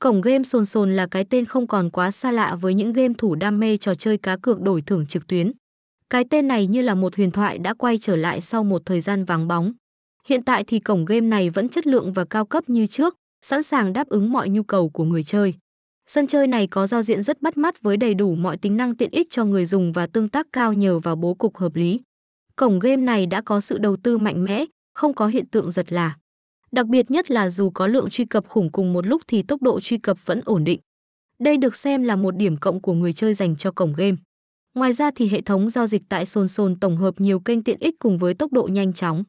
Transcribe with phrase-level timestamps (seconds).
[0.00, 3.14] Cổng game sồn sồn là cái tên không còn quá xa lạ với những game
[3.18, 5.52] thủ đam mê trò chơi cá cược đổi thưởng trực tuyến.
[6.10, 9.00] Cái tên này như là một huyền thoại đã quay trở lại sau một thời
[9.00, 9.72] gian vắng bóng.
[10.26, 13.62] Hiện tại thì cổng game này vẫn chất lượng và cao cấp như trước, sẵn
[13.62, 15.54] sàng đáp ứng mọi nhu cầu của người chơi.
[16.06, 18.96] Sân chơi này có giao diện rất bắt mắt với đầy đủ mọi tính năng
[18.96, 22.00] tiện ích cho người dùng và tương tác cao nhờ vào bố cục hợp lý.
[22.56, 24.64] Cổng game này đã có sự đầu tư mạnh mẽ,
[24.94, 26.16] không có hiện tượng giật là.
[26.72, 29.62] Đặc biệt nhất là dù có lượng truy cập khủng cùng một lúc thì tốc
[29.62, 30.80] độ truy cập vẫn ổn định.
[31.38, 34.16] Đây được xem là một điểm cộng của người chơi dành cho cổng game.
[34.74, 37.94] Ngoài ra thì hệ thống giao dịch tại Sonson tổng hợp nhiều kênh tiện ích
[37.98, 39.24] cùng với tốc độ nhanh chóng.